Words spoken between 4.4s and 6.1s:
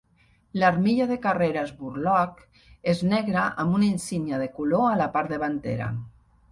de color a la part davantera.